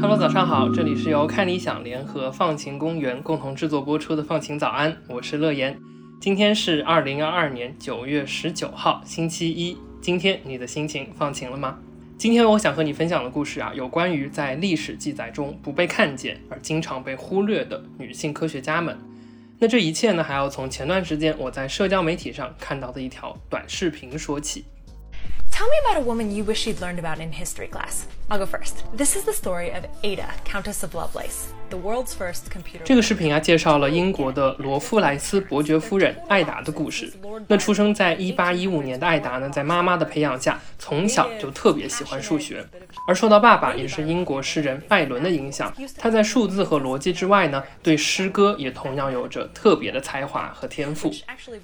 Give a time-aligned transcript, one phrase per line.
[0.00, 5.78] Hello，早上好，这里是由看理想联合放晴公园共同制作播出的《放晴早安》，我是乐言。
[6.20, 9.78] 今天是二零二二年九月十九号，星期一。
[10.00, 11.78] 今天你的心情放晴了吗？
[12.20, 18.94] 今天我想和你分享的故事啊，有关于在历史记载中不被看见而经常被忽略的女性科学家们。
[19.58, 24.66] 那这一切呢，还要从前段时间我在社交媒体上看到的一条短视频说起。
[25.50, 28.02] Tell me about a woman you wish you'd learned about in history class.
[28.30, 28.84] I'll go first.
[28.96, 32.84] This is the story of Ada, Countess of Lovelace, the world's first computer.
[32.84, 37.12] 这个视频啊，介绍了英国的罗夫莱斯伯爵夫人艾达的故事。
[37.48, 42.64] 那出生在1815年的艾达呢，在妈妈的培养下，从小就特别喜欢数学，
[43.04, 51.12] 而受到爸爸也是英国诗人拜伦的影响，他在数字和逻辑之外呢，对诗歌也同样有着特别的才华和天赋。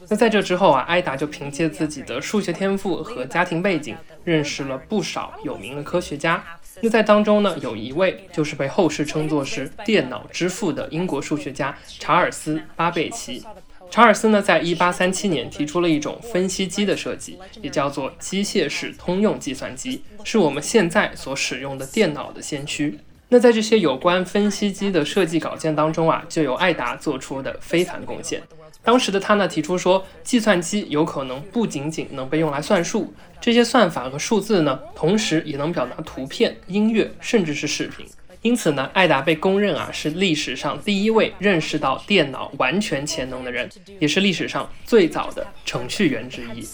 [0.09, 3.97] 那在这之后啊，艾达就凭借自己的数学天赋和家庭背景。
[4.25, 6.43] 认识了不少有名的科学家，
[6.83, 13.43] 那在当中呢，有一位就是被后世称作是电脑之父的英国数学家查尔斯·巴贝奇。
[13.91, 22.99] 查尔斯呢，在一八三七年提出了一种分析机的设计，也叫做机械式通用计算机，是我们现在所使用的电脑的先驱。
[23.29, 28.41] 那在这些有关分析机的设计稿件当中啊，就有艾达做出的非凡贡献。
[28.85, 38.07] 当时的他呢提出说，计算机有可能不仅仅能被用来算数，这些算法和数字呢，同时也能表达图片、音乐，甚至是视频。
[38.43, 43.69] 因此呢，艾达被公认啊是历史上第一位认识到电脑完全潜能的人，
[43.99, 46.65] 也是历史上最早的程序员之一。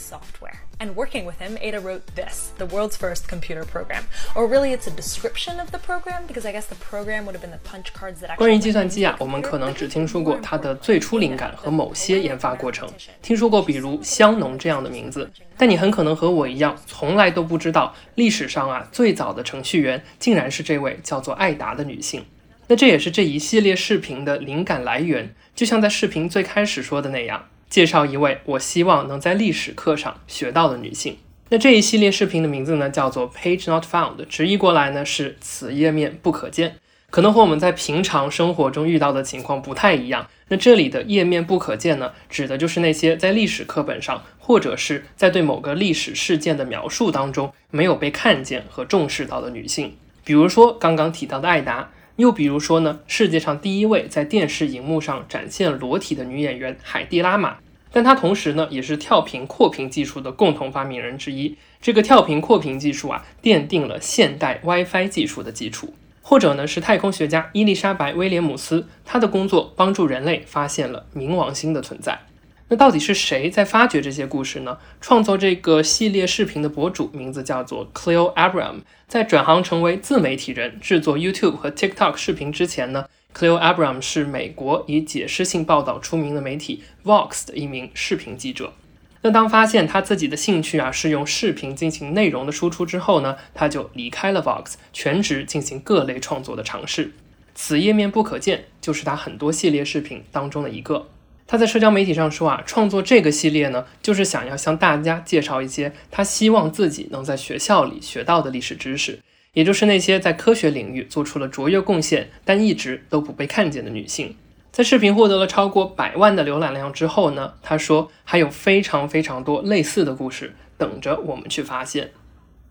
[0.78, 4.03] And working with him, Ada wrote this, the world's first computer program.
[4.34, 7.41] Or really, it's a description of the program because I guess the program would have
[7.41, 8.31] been the punch cards that.
[8.31, 8.37] actually.
[8.37, 12.89] 关于计算机啊，我们可能只听说过它的最初灵感和某些研发过程，
[13.23, 22.25] 听说过比如香农这样的名字，但你很可能和我一样，从来都不知道历史上啊最早的程序员竟然是这位叫做艾达的女性。
[22.66, 27.44] 那这也是这一系列视频的灵感来源，就像在视频最开始说的那样。
[27.72, 31.16] 介绍一位我希望能在历史课上学到的女性。
[31.49, 36.77] 那这一系列视频的名字呢，叫做 Page Not Found，直译过来呢是此页面不可见。
[37.09, 40.28] 可能和我们在平常生活中遇到的情况不太一样。
[40.49, 49.97] 那这里的页面不可见呢，指的就是那些在历史课本上，或者是在对某个历史事件的描述当中没有被看见和重视到的女性。
[50.25, 51.88] 比如说刚刚提到的艾达。
[52.17, 57.56] 又比如说呢，世界上第一位在电视荧幕上展现裸体的女演员海蒂拉玛，
[57.91, 61.56] 但她同时呢也是跳频扩频技术的共同发明人之一。
[61.81, 65.95] 这个跳频扩频技术啊，奠定了现代 WiFi 技术的基础。
[66.25, 72.21] 或者呢是太空学家伊丽莎白威廉姆斯，她的工作帮助人类发现了冥王星的存在。
[72.69, 74.78] 那到底是谁在发掘这些故事呢？
[75.00, 78.81] 创作这个系列视频的博主名字叫做 Cleo Abram。
[79.06, 83.05] 在转行成为自媒体人、制作 YouTube 和 TikTok 视频之前呢
[83.37, 88.73] ，Cleo Abram 是美国以解释性报道出名的媒体 Vox 的一名视频记者。
[89.21, 97.12] 那当发现他自己的兴趣啊是用视频进行内容的输出之后呢，他就离开了 Vox，全职进行各类创作的尝试。
[97.55, 101.09] 此页面不可见，就是他很多系列视频当中的一个。
[101.52, 109.18] 他在社交媒体上说啊，创作这个系列呢，就是想要向大家介绍一些他希望自己能在学校里学到的历史知识，
[109.52, 114.34] 也就是那些在科学领域做出了卓越贡献，但一直都不被看见的女性。
[114.70, 122.12] 在视频获得了超过百万的浏览量之后呢，他说还有非常非常多类似的故事等着我们去发现。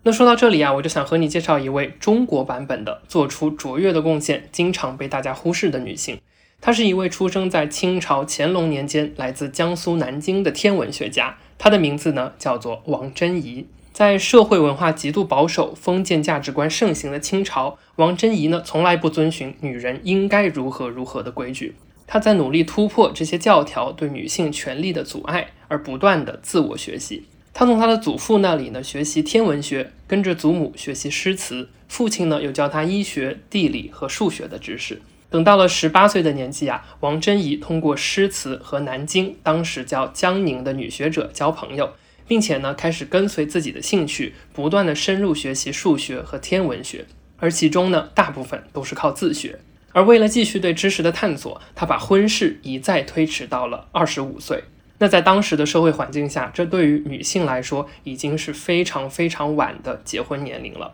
[0.02, 6.18] 那说到这里啊，我就想和你介绍一位中国版本的做出卓越的贡献，经常被大家忽视的女性。
[6.64, 11.36] 他是一位出生在清朝乾隆年间、来自江苏南京的天文学家。
[11.58, 13.66] 他的名字呢叫做王贞仪。
[13.92, 21.74] 在社会文化极度保守、封建价值观盛行的清朝，王贞仪呢从来不遵循女人应该如何如何的规矩。
[22.06, 27.24] 她在努力突破这些教条对女性权利的阻碍，而不断的自我学习。
[27.52, 35.02] 她从她的祖父那里呢学习天文学，跟着祖母学习诗词，父亲呢又教她医学、地理和数学的知识。
[35.32, 41.94] 等到了十八岁的年纪啊，王贞仪通过诗词和南京当时叫江宁的女学者交朋友，
[42.28, 47.06] 并且呢开始跟随自己的兴趣，不断的深入学习数学和天文学，
[47.38, 49.58] 而其中呢大部分都是靠自学。
[49.92, 54.64] 而为了继续对知识的探索，她把婚事一再推迟到了二十五岁。
[54.98, 60.92] 那在当时的社会环境下，这对于女性来说已经是非常非常晚的结婚年龄了。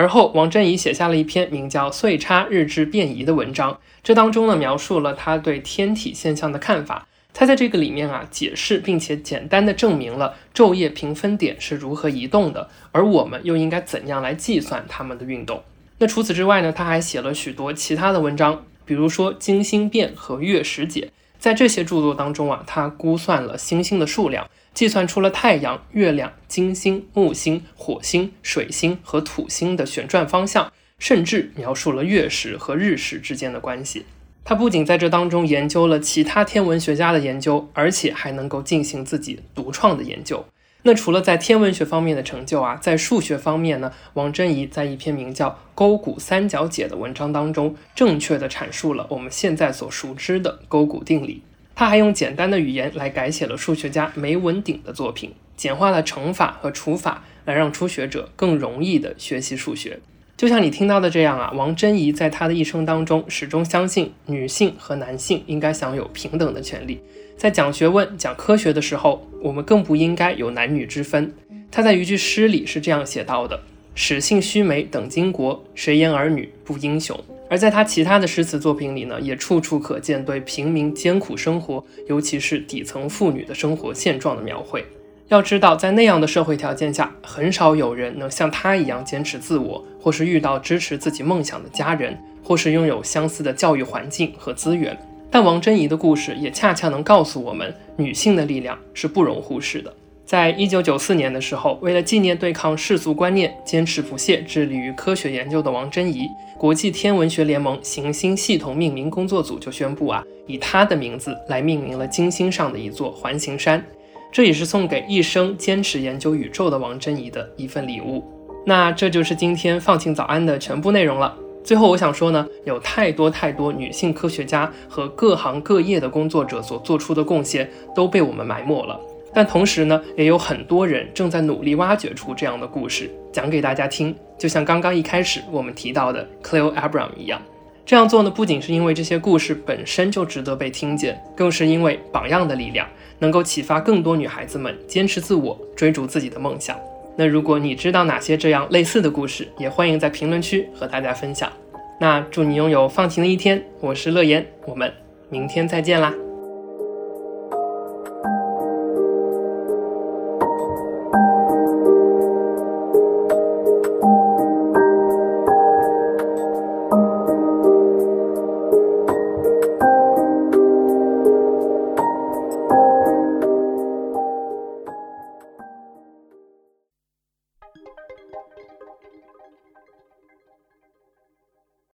[0.00, 7.06] 而后，王珍怡写下了一篇名叫《岁差日志变移》的文章，这当中呢描述了他对天体现象的看法。
[7.34, 15.62] 他在这个里面啊解释并且简单的证明了昼夜平分点是如何移动的，而我们又应该怎样来计算它们的运动。
[15.98, 21.02] 那除此之外呢，他还写了许多其他的文章，比如说《金星变》和《月食解》。
[21.38, 34.06] 在这些著作当中啊，他估算了星星的数量，计算出了太阳、月亮、金星、木星、火星、水星和土星的旋转方向，甚至描述了月食和日食之间的关系。
[34.42, 40.44] 他不仅在这当中研究了其他天文学家的研究，而且还能够进行自己独创的研究。
[40.82, 51.42] 那除了在天文学方面的成就啊，在数学方面呢，王贞仪在一篇名叫《勾股三角解》的文章当中，正确的阐述了我们现在所熟知的勾股定理。
[51.80, 59.98] 他还用简单的语言来改写了数学家梅文鼎的作品，简化了乘法和除法，来让初学者更容易的学习数学。
[60.36, 67.00] 就像你听到的这样啊，王贞仪在她的一生当中始终相信女性和男性应该享有平等的权利。
[67.38, 71.32] 在讲学问、讲科学的时候，我们更不应该有男女之分。
[71.70, 73.58] 他在一句诗里是这样写到的
[73.96, 77.18] ：“始性须眉等巾帼，谁言儿女不英雄？”
[77.50, 84.84] 而在他其他的诗词作品里呢，也处处可见对平民艰苦生活，尤其是底层妇女的生活现状的描绘。
[85.26, 94.96] 要知道，在那样的社会条件下，很少有人能像他一样坚持自我，或是遇到支持自己梦想的家人，或是拥有相似的教育环境和资源。
[95.28, 99.92] 但王贞仪的故事也恰恰能告诉我们，女性的力量是不容忽视的。
[100.30, 113.84] 在一九九四年的时候，为了纪念对抗世俗观念、坚持不懈、致力于科学研究的王贞仪，国际天文学联盟行星系统命名工作组就宣布啊，以她的名字来命名了金星上的一座环形山。
[114.30, 118.22] 这也是送给一生坚持研究宇宙的王贞仪的一份礼物。
[118.64, 121.36] 那这就是今天放晴早安的全部内容了。
[121.64, 128.96] 最后，我想说呢，有太多太多女性科学家和各行各业的工作者所做出的贡献都被我们埋没了。
[129.32, 134.14] 但同时呢，也有很多人正在努力挖掘出这样的故事，讲给大家听。
[134.38, 137.40] 就像刚刚一开始我们提到的 Cleo Abram 一样，
[137.84, 142.88] 这样做呢，不仅是因为这些故事本身就值得被听见，更是因为榜样的力量
[143.18, 146.78] 能够启发更多女孩子们坚持自我，追逐自己的梦想。
[147.16, 151.52] 那如果你知道哪些这样类似的故事，也欢迎在评论区和大家分享。
[152.00, 154.90] 那祝你拥有放晴的一天，我是乐言，我们
[155.28, 156.29] 明天再见啦。